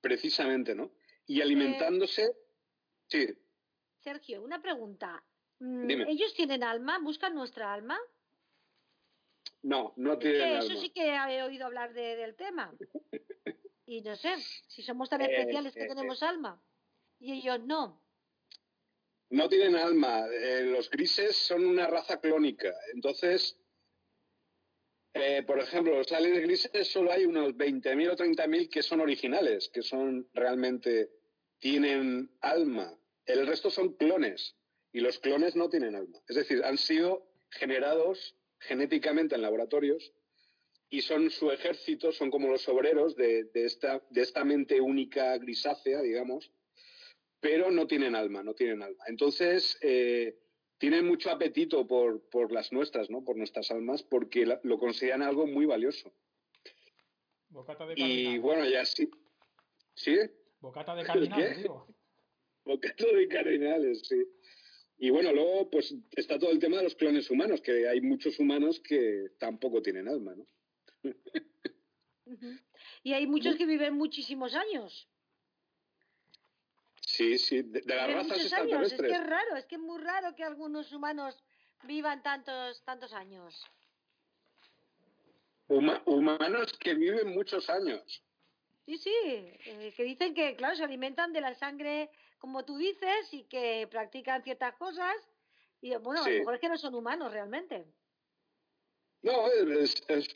[0.00, 0.92] precisamente, ¿no?
[1.26, 2.32] Y alimentándose...
[3.08, 3.26] sí.
[4.00, 5.22] Sergio, una pregunta.
[5.58, 6.98] Mm, ¿Ellos tienen alma?
[7.00, 7.98] ¿Buscan nuestra alma?
[9.62, 10.58] No, no tienen alma.
[10.60, 12.72] Eso sí que he oído hablar del tema.
[13.86, 14.36] Y no sé,
[14.68, 16.62] si somos tan eh, especiales que eh, tenemos alma
[17.18, 18.00] y ellos no.
[19.30, 20.26] No tienen alma.
[20.26, 22.72] Eh, los grises son una raza clónica.
[22.94, 23.58] Entonces,
[25.14, 29.70] eh, por ejemplo, los aliens grises solo hay unos 20.000 o 30.000 que son originales,
[29.72, 31.10] que son realmente
[31.58, 32.96] tienen alma.
[33.26, 34.56] El resto son clones
[34.92, 36.18] y los clones no tienen alma.
[36.28, 40.12] Es decir, han sido generados genéticamente en laboratorios
[40.90, 46.00] y son su ejército, son como los obreros de, esta, de esta mente única grisácea,
[46.00, 46.50] digamos,
[47.40, 49.04] pero no tienen alma, no tienen alma.
[49.06, 50.38] Entonces, eh,
[50.78, 53.24] tienen mucho apetito por, por, las nuestras, ¿no?
[53.24, 56.12] Por nuestras almas, porque lo consideran algo muy valioso.
[57.50, 59.10] Bocata de y bueno, ya sí.
[59.94, 60.16] ¿Sí?
[60.60, 61.86] Bocata de cardinales, digo.
[62.64, 64.22] Bocata de cardinales, sí.
[64.98, 68.38] Y bueno, luego pues está todo el tema de los clones humanos, que hay muchos
[68.38, 70.46] humanos que tampoco tienen alma, ¿no?
[73.02, 75.08] Y hay muchos que viven muchísimos años.
[77.18, 79.00] Sí, sí, de, las razas extraterrestres.
[79.00, 81.36] Es que es raro, es que es muy raro que algunos humanos
[81.82, 83.66] vivan tantos, tantos años.
[85.66, 88.22] humanos que viven muchos años.
[88.86, 93.34] Sí, sí, eh, que dicen que, claro, se alimentan de la sangre, como tú dices,
[93.34, 95.16] y que practican ciertas cosas.
[95.80, 97.84] Y bueno, a lo mejor es que no son humanos realmente.
[99.22, 99.46] No,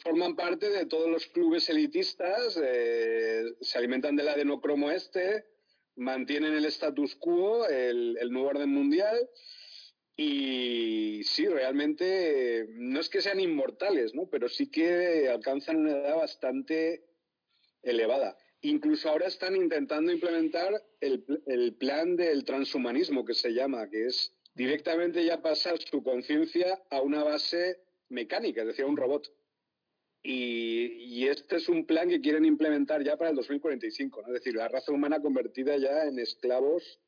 [0.03, 5.52] forman parte de todos los clubes elitistas, eh, se alimentan del adenocromo este,
[5.97, 9.29] mantienen el status quo, el, nuevo orden mundial,
[10.17, 14.27] y sí, realmente no es que sean inmortales, ¿no?
[14.27, 17.05] Pero sí que alcanzan una edad bastante
[17.83, 18.37] elevada.
[18.61, 24.33] Incluso ahora están intentando implementar el, el plan del transhumanismo, que se llama, que es
[24.55, 29.33] directamente ya pasar su conciencia a una base mecánica, es decir, a un robot.
[30.23, 34.29] Y, este es un plan que quieren implementar ya para el 2045, ¿no?
[34.29, 37.01] Es decir, la raza humana convertida ya en esclavos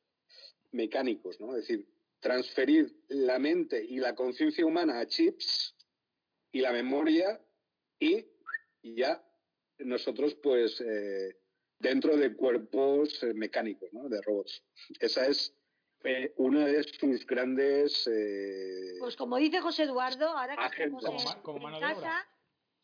[0.71, 1.55] mecánicos, ¿no?
[1.55, 1.87] Es decir,
[2.19, 5.75] transferir la mente y la conciencia humana a chips
[6.51, 7.39] y la memoria
[7.99, 8.25] y
[8.81, 9.23] ya
[9.79, 11.37] nosotros pues eh,
[11.79, 14.07] dentro de cuerpos eh, mecánicos, ¿no?
[14.09, 14.63] de robots.
[14.99, 15.53] Esa es
[16.03, 18.09] eh, una de sus grandes...
[18.99, 22.25] pues como dice José Eduardo, ahora que estamos en, casa,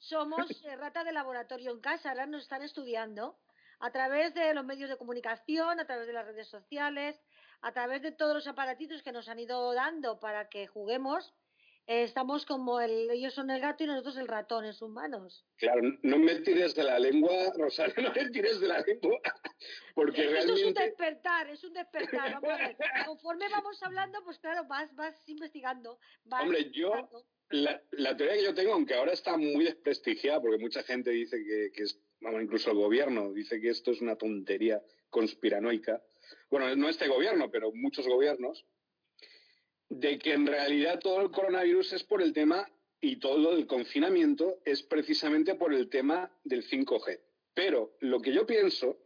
[0.01, 0.45] somos
[0.77, 3.37] rata de laboratorio en casa, ahora nos están estudiando
[3.79, 7.19] a través de los medios de comunicación, a través de las redes sociales,
[7.61, 11.33] a través de todos los aparatitos que nos han ido dando para que juguemos,
[11.87, 15.45] eh, estamos como el, ellos son el gato y nosotros el ratón en sus manos.
[15.57, 19.19] Claro, no me tires de la lengua, Rosario, no me tires de la lengua,
[19.95, 20.61] porque realmente...
[20.61, 22.77] es un despertar, es un despertar, vamos a ver.
[23.07, 25.99] Conforme vamos hablando, pues claro, vas, vas investigando.
[26.29, 27.09] Hombre, yo,
[27.49, 27.81] la,
[28.15, 31.83] teoría que yo tengo, aunque ahora está muy desprestigiada, porque mucha gente dice que, que
[31.83, 36.01] es, vamos, incluso el gobierno dice que esto es una tontería conspiranoica,
[36.49, 38.65] bueno, no este gobierno, pero muchos gobiernos,
[39.91, 42.65] de que en realidad todo el coronavirus es por el tema
[43.01, 47.19] y todo el confinamiento es precisamente por el tema del 5G.
[47.53, 48.97] Pero lo que yo pienso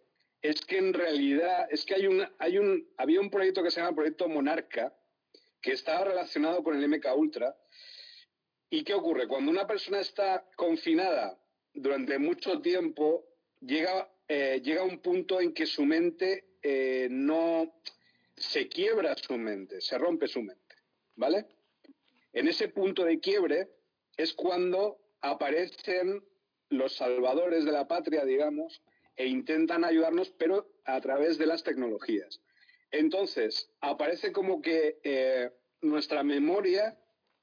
[0.44, 3.80] es que en realidad es que hay un, hay un, había un proyecto que se
[3.82, 4.96] llama Proyecto Monarca
[5.60, 7.58] que estaba relacionado con el MK Ultra.
[8.70, 9.28] ¿Y qué ocurre?
[9.28, 11.36] Cuando una persona está confinada
[11.74, 13.26] durante mucho tiempo,
[13.60, 17.82] llega, eh, llega un punto en que su mente eh, no
[18.38, 20.65] se quiebra su mente, se rompe su mente.
[21.16, 21.46] ¿Vale?
[22.34, 23.70] En ese punto de quiebre
[24.18, 26.24] es cuando aparecen
[26.70, 28.82] los salvadores de la patria, digamos,
[29.16, 32.42] e intentan ayudarnos, pero a través de las tecnologías.
[32.92, 35.52] Entonces, aparece como que eh,
[35.82, 36.98] nuestra memoria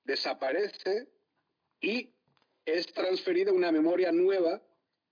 [0.05, 1.09] desaparece
[1.81, 2.15] y
[2.65, 4.63] es transferida una memoria nueva,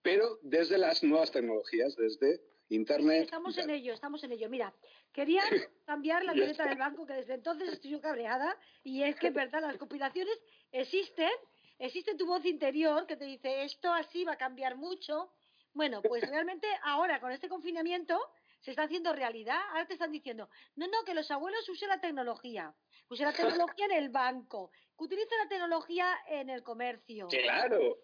[0.02, 3.24] pero desde las nuevas tecnologías, desde Internet.
[3.24, 4.48] estamos en ello, estamos en ello.
[4.48, 4.72] Mira,
[5.12, 5.42] Quería
[5.86, 9.60] cambiar la libreta del banco, que desde entonces estoy yo cabreada, y es que, verdad,
[9.60, 10.38] las compilaciones
[10.72, 11.30] existen,
[11.78, 15.32] existe tu voz interior que te dice esto así va a cambiar mucho.
[15.72, 18.18] Bueno, pues realmente ahora con este confinamiento
[18.60, 19.58] se está haciendo realidad.
[19.70, 22.74] Ahora te están diciendo, no, no, que los abuelos usen la tecnología,
[23.08, 27.26] usen la tecnología en el banco, que utilicen la tecnología en el comercio.
[27.28, 27.98] Claro.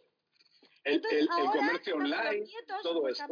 [0.87, 2.47] El, el, comercio online,
[2.81, 3.25] todo esto.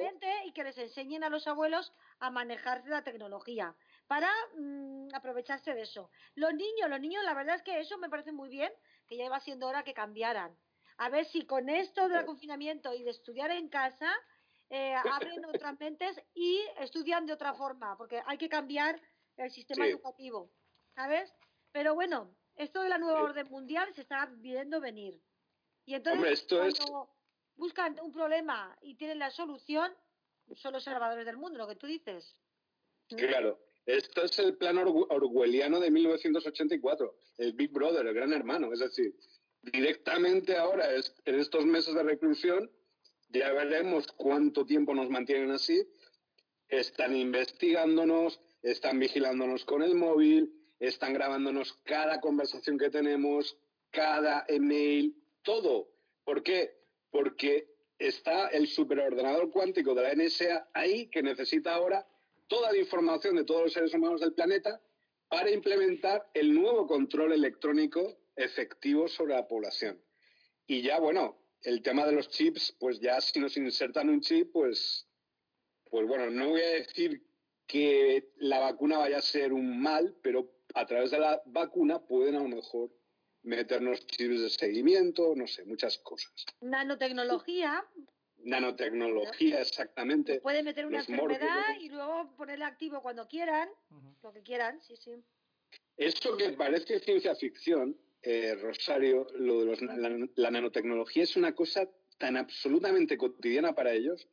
[0.45, 3.77] Y que les enseñen a los abuelos a manejar la tecnología
[4.09, 6.11] para mm, aprovecharse de eso.
[6.35, 8.73] Los niños, los niños, la verdad es que eso me parece muy bien,
[9.07, 10.59] que ya iba siendo hora que cambiaran.
[10.97, 14.12] A ver si con esto del confinamiento y de estudiar en casa
[14.71, 14.95] eh,
[15.38, 19.01] abren otras mentes y estudian de otra forma, porque hay que cambiar
[19.37, 20.51] el sistema educativo,
[20.97, 21.33] ¿sabes?
[21.71, 25.21] Pero bueno, esto de la nueva orden mundial se está viendo venir.
[25.87, 27.13] Y entonces, cuando,
[27.57, 29.93] buscan un problema y tienen la solución,
[30.57, 32.37] son los salvadores del mundo, lo que tú dices.
[33.09, 33.59] Claro.
[33.87, 38.73] Esto es el plan orwelliano de 1984, el Big Brother, el gran hermano.
[38.73, 39.14] Es decir,
[39.61, 42.71] directamente ahora, en estos meses de reclusión,
[43.29, 45.87] ya veremos cuánto tiempo nos mantienen así.
[46.69, 53.59] Están investigándonos, están vigilándonos con el móvil, están grabándonos cada conversación que tenemos,
[53.90, 55.90] cada email, todo.
[56.25, 56.84] ¿Por qué?
[57.14, 62.05] Porque está el superordenador cuántico de la NSA ahí que necesita ahora
[62.48, 64.83] toda la información de todos los seres humanos del planeta
[65.29, 70.03] para implementar el nuevo control electrónico efectivo sobre la población.
[70.66, 74.50] Y ya, bueno, el tema de los chips, pues ya si nos insertan un chip,
[74.50, 75.07] pues,
[75.88, 77.22] pues bueno, no voy a decir
[77.68, 82.35] que la vacuna vaya a ser un mal, pero a través de la vacuna pueden
[82.35, 82.90] a lo mejor
[83.45, 86.33] meternos chips de seguimiento, no sé, muchas cosas.
[86.61, 87.85] Nanotecnología.
[88.39, 90.41] Nanotecnología, exactamente.
[90.41, 93.69] Puede meter una enfermedad y luego ponerla activo cuando quieran,
[94.23, 95.13] lo que quieran, sí, sí.
[95.97, 99.83] Esto que parece ciencia ficción, eh, Rosario, lo de los,
[100.37, 104.27] la, nanotecnología es una cosa tan absolutamente cotidiana para ellos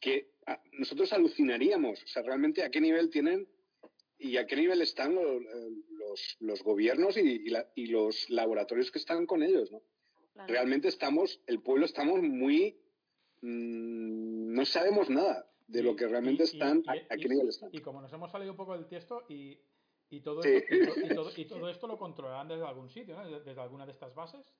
[0.00, 3.48] que ah, nosotros alucinaríamos, o sea, realmente a qué nivel tienen
[4.18, 5.42] y a qué nivel están los,
[6.40, 7.44] los, gobiernos y,
[7.74, 9.82] y, los laboratorios que están con ellos, ¿no?
[10.46, 12.76] Realmente estamos, el pueblo estamos muy...
[13.42, 17.70] Mm, no sabemos nada de lo que realmente están, a, qué nivel están.
[17.72, 19.58] Y como nos hemos salido un poco del texto y,
[20.10, 23.40] y todo, esto, y, todo, y todo esto lo controlarán desde algún sitio, ¿no?
[23.40, 24.52] desde alguna de estas bases.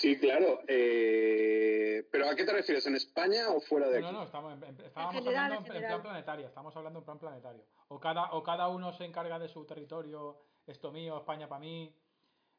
[0.00, 0.60] Sí, claro.
[0.66, 2.86] Eh, ¿Pero a qué te refieres?
[2.86, 4.06] ¿En España o fuera de aquí?
[4.06, 4.52] No, no, estamos,
[4.84, 6.46] estábamos hablando en, plan planetario.
[6.48, 7.64] Estamos hablando en plan planetario.
[7.88, 10.38] O cada, o cada uno se encarga de su territorio.
[10.66, 11.94] Esto mío, España para mí.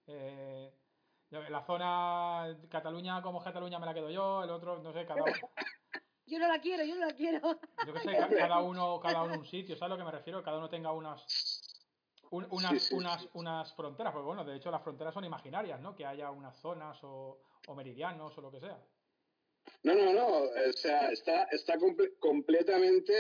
[0.08, 0.72] Eh,
[1.30, 4.44] la zona Cataluña como Cataluña me la quedo yo.
[4.44, 5.34] El otro, no sé, cada uno.
[6.28, 7.40] Yo no la quiero, yo no la quiero.
[7.86, 10.42] Yo qué sé, cada uno, cada uno un sitio, ¿sabes a lo que me refiero?
[10.42, 11.55] Cada uno tenga unas,
[12.32, 15.96] unas, unas, unas fronteras, pues bueno, de hecho las fronteras son imaginarias, ¿no?
[15.96, 17.40] Que haya unas zonas o,
[17.76, 18.80] meridianos o lo que sea.
[19.84, 21.76] No, no, no, o sea, está, está
[22.20, 23.14] completamente,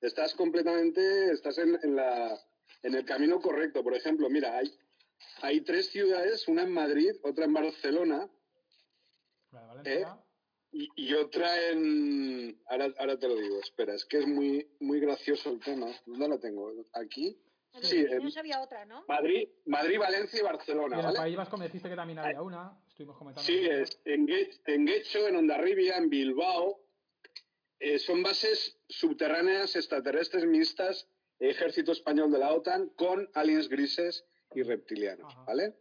[0.00, 2.38] estás completamente, estás en, en, la,
[2.82, 3.82] en el camino correcto.
[3.82, 4.76] Por ejemplo, mira, hay,
[5.42, 8.28] hay tres ciudades, una en Madrid, otra en Barcelona.
[9.84, 10.04] ¿eh?
[10.72, 12.60] y, otra en...
[12.66, 15.86] Ahora, ahora te lo digo, espera, es que es muy, muy gracioso el tema.
[16.04, 16.72] ¿Dónde la tengo?
[16.94, 17.38] ¿Aquí?
[17.82, 19.04] Sí, no sabía otra, ¿no?
[19.08, 20.96] Madrid, Madrid, Valencia y Barcelona.
[20.96, 23.46] Y en País Vasco me dijiste que también había una, estuvimos comentando.
[23.46, 24.28] Sí, es en,
[24.66, 26.80] en Guecho, en Ondarribia, en Bilbao.
[27.80, 31.08] Eh, son bases subterráneas extraterrestres mixtas,
[31.38, 35.74] ejército español de la OTAN, con aliens grises y reptilianos, ¿vale?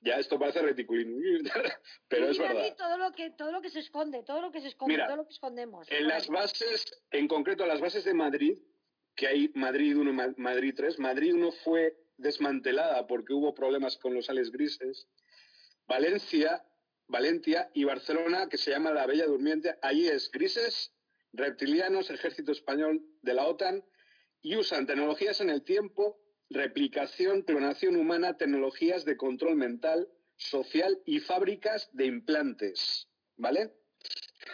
[0.00, 1.16] Ya esto parece reticulino,
[2.08, 2.74] pero es verdad.
[2.76, 5.26] Todo lo que todo lo que se esconde, todo lo que se esconde, todo lo
[5.26, 5.90] que escondemos.
[5.90, 8.58] En las bases, en concreto las bases de Madrid,
[9.18, 11.00] que hay Madrid 1 Madrid 3.
[11.00, 15.08] Madrid 1 fue desmantelada porque hubo problemas con los sales grises.
[15.88, 16.64] Valencia,
[17.08, 20.92] Valencia y Barcelona, que se llama la Bella Durmiente, allí es grises,
[21.32, 23.84] reptilianos, ejército español de la OTAN,
[24.40, 31.18] y usan tecnologías en el tiempo, replicación, clonación humana, tecnologías de control mental, social y
[31.18, 33.08] fábricas de implantes.
[33.36, 33.72] ¿Vale?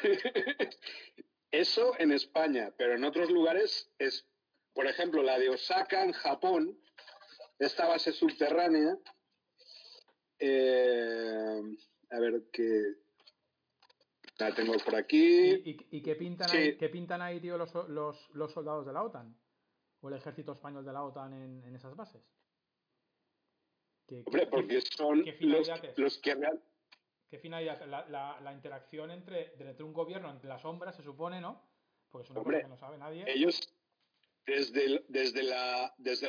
[1.50, 4.26] Eso en España, pero en otros lugares es
[4.74, 6.76] por ejemplo, la de Osaka en Japón,
[7.58, 8.98] esta base subterránea,
[10.38, 11.62] eh,
[12.10, 12.96] a ver qué...
[14.38, 15.62] La tengo por aquí.
[15.64, 17.70] ¿Y, qué, pintan ahí, qué pintan ahí, tío, los,
[18.52, 19.32] soldados de la OTAN?
[20.00, 21.32] ¿O el ejército español de la OTAN
[21.64, 22.20] en, esas bases?
[24.26, 26.36] Hombre, porque son los, que
[27.30, 27.86] ¿Qué finalidad?
[27.86, 31.62] La, la, interacción entre, entre un gobierno, entre las sombras, se supone, ¿no?
[32.10, 33.24] Porque es una cosa que no sabe nadie.
[33.28, 33.73] Ellos,
[34.46, 35.42] desde,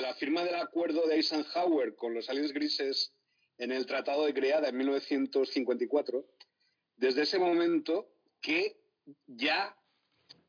[0.01, 3.13] la firma del acuerdo de Eisenhower con los aliens grises
[3.57, 6.25] en el Tratado de Creada en 1954,
[6.95, 8.09] desde ese momento
[8.41, 8.77] que
[9.27, 9.77] ya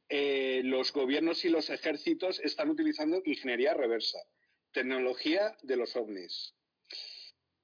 [0.09, 4.19] eh, los gobiernos y los ejércitos están utilizando ingeniería reversa,
[4.73, 6.55] tecnología de los ovnis.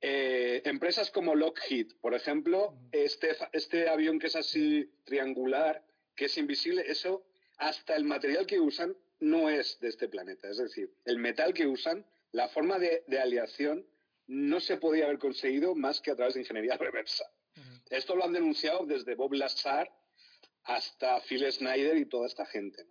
[0.01, 5.85] Eh, empresas como Lockheed, por ejemplo, este, este avión que es así triangular,
[6.17, 7.25] que es invisible, eso,
[7.59, 10.51] hasta el material que usan no es de este planeta.
[10.51, 13.87] Es decir, el metal que usan, la forma de, aleación,
[14.27, 17.25] no se podía haber conseguido más que a través de ingeniería reversa.
[17.89, 19.89] Esto lo han denunciado desde Bob Lazar
[20.65, 22.85] hasta Phil Snyder y toda esta gente.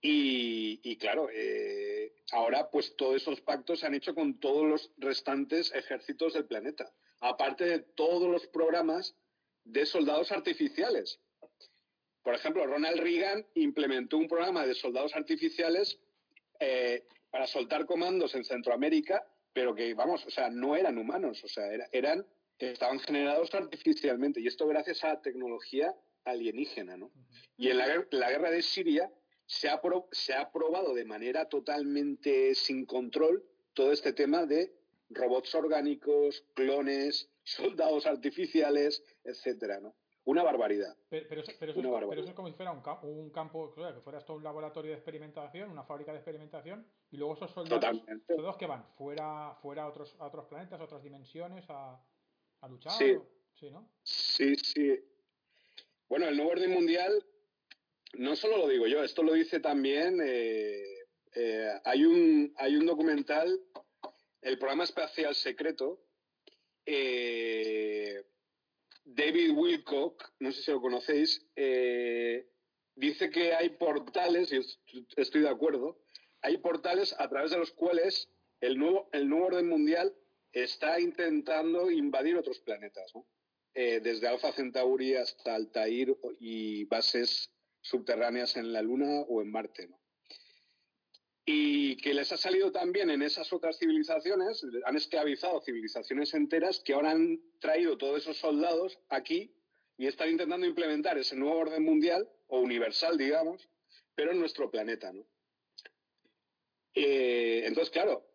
[0.00, 5.74] Y, claro, eh, ahora pues todos esos pactos se han hecho con todos los restantes
[5.74, 9.16] ejércitos del planeta, aparte de todos los programas
[9.64, 11.18] de soldados artificiales.
[12.26, 16.00] Por ejemplo, Ronald Reagan implementó un programa de soldados artificiales
[16.58, 21.46] eh, para soltar comandos en Centroamérica, pero que, vamos, o sea, no eran humanos, o
[21.46, 22.26] sea, eran,
[22.58, 24.40] estaban generados artificialmente.
[24.40, 27.12] Y esto gracias a la tecnología alienígena, ¿no?
[27.56, 27.86] Y en la,
[28.28, 29.08] guerra de Siria
[29.46, 34.72] se ha, se ha probado de manera totalmente sin control todo este tema de
[35.10, 39.94] robots orgánicos, clones, soldados artificiales, etcétera, ¿no?
[40.26, 40.96] Una barbaridad.
[41.08, 44.96] Pero, eso, es, como si fuera un, un campo, que fuera esto un laboratorio de
[44.96, 48.02] experimentación, una fábrica de experimentación, y luego esos soldados,
[48.58, 52.02] que van fuera, fuera a, otros, a otros planetas, a otras dimensiones, a,
[52.68, 52.92] luchar.
[52.94, 53.16] Sí.
[53.54, 53.88] sí, ¿no?
[54.02, 54.98] Sí, sí.
[56.08, 57.24] Bueno, el nuevo orden mundial,
[58.14, 60.82] no solo lo digo yo, esto lo dice también, eh,
[61.36, 63.60] eh, hay, un, hay un documental,
[64.42, 66.00] el programa espacial secreto,
[66.84, 68.24] eh,
[69.16, 72.50] David Wilcock, no sé si lo conocéis, eh,
[72.94, 74.60] dice que hay portales, y
[75.16, 76.02] estoy de acuerdo,
[76.42, 78.28] hay portales a través de los cuales
[78.60, 80.14] el nuevo, orden mundial
[80.52, 83.10] está intentando invadir otros planetas,
[83.72, 87.50] eh, desde Alpha Centauri hasta Altair y bases
[87.80, 89.88] subterráneas en la Luna o en Marte.
[89.88, 89.98] ¿no?
[91.48, 96.92] Y que les ha salido también en esas otras civilizaciones, han esclavizado civilizaciones enteras que
[96.92, 99.54] ahora han traído todos esos soldados aquí
[99.96, 103.68] y están intentando implementar ese nuevo orden mundial o universal, digamos,
[104.16, 105.24] pero en nuestro planeta, ¿no?
[106.94, 108.26] Eh, entonces, claro,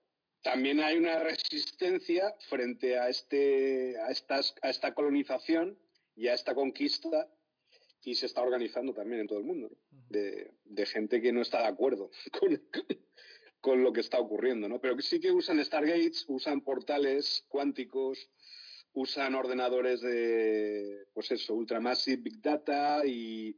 [0.42, 5.78] también hay una resistencia frente a, este, a, estas, a esta colonización
[6.16, 7.28] y a esta conquista
[8.04, 9.70] y se está organizando también en todo el mundo,
[10.10, 10.52] de,
[10.86, 12.10] gente que no está de acuerdo
[13.62, 14.82] con, lo que está ocurriendo, ¿no?
[14.82, 18.30] Pero que sí que usan Stargates, usan portales cuánticos,
[18.94, 23.56] usan ordenadores de, pues eso, Ultramassive Big Data y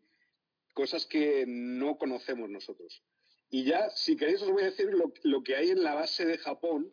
[0.74, 3.02] cosas que no conocemos nosotros.
[3.50, 4.90] Y ya, si queréis, os voy a decir
[5.24, 6.92] lo, que hay en la base de Japón,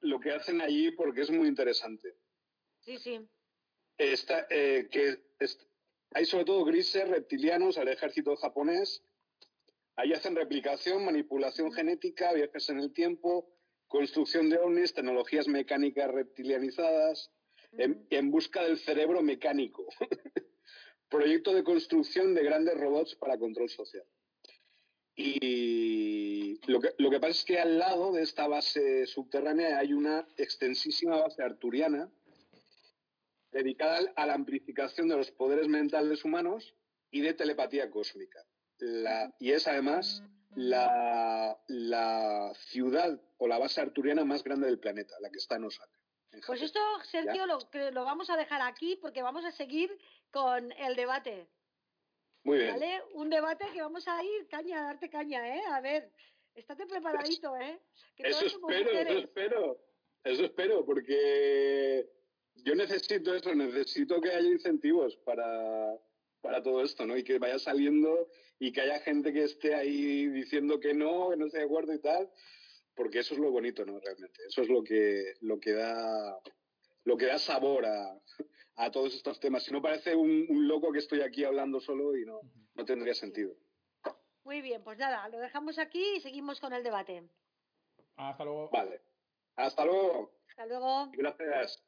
[0.00, 2.16] lo que hacen allí, porque es muy interesante.
[2.80, 3.20] Sí, sí.
[3.96, 5.18] Está, eh, que
[6.12, 9.02] hay sobre todo grises reptilianos al ejército japonés.
[9.96, 13.48] Ahí hacen replicación, manipulación genética, viajes en el tiempo,
[13.86, 17.30] construcción de ovnis, tecnologías mecánicas reptilianizadas,
[17.72, 19.86] en, busca del cerebro mecánico.
[21.08, 24.04] Proyecto de construcción de grandes robots para control social.
[25.14, 29.92] Y lo que, lo que pasa es que al lado de esta base subterránea hay
[29.92, 32.10] una extensísima base arturiana
[33.50, 36.74] dedicada a la amplificación de los poderes mentales humanos
[37.10, 38.44] y de telepatía cósmica.
[39.38, 40.22] y es además
[40.56, 45.64] la, la, ciudad o la base arturiana más grande del planeta, la que está en
[45.64, 45.92] Osaka.
[46.46, 47.58] pues esto, Sergio, lo,
[47.92, 49.90] lo vamos a dejar aquí porque vamos a seguir
[50.30, 51.48] con el debate.
[52.44, 52.72] Muy bien.
[52.72, 53.02] ¿Vale?
[53.14, 55.62] Un debate que vamos a ir caña, a darte caña, ¿eh?
[55.70, 56.10] A ver,
[56.54, 57.80] estate preparadito, ¿eh?
[58.16, 59.90] eso espero, eso espero.
[60.22, 62.06] Eso espero, porque
[62.64, 65.94] yo necesito eso, necesito que haya incentivos para,
[66.40, 67.16] para todo esto, ¿no?
[67.16, 71.36] Y que vaya saliendo y que haya gente que esté ahí diciendo que no, que
[71.36, 72.30] no esté de acuerdo y tal,
[72.94, 73.98] porque eso es lo bonito, ¿no?
[74.00, 76.38] Realmente, eso es lo que, lo que da,
[77.04, 78.20] lo que da sabor a,
[78.76, 79.64] a todos estos temas.
[79.64, 82.40] Si no parece un, un, loco que estoy aquí hablando solo y no,
[82.74, 83.54] no tendría sentido.
[84.44, 87.22] Muy bien, pues nada, lo dejamos aquí y seguimos con el debate.
[88.16, 88.70] Hasta luego.
[88.70, 89.00] Vale.
[89.56, 90.32] Hasta luego.
[90.48, 91.10] Hasta luego.
[91.12, 91.82] Gracias.